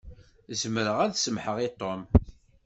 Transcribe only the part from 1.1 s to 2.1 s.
semmḥeɣ i Tom.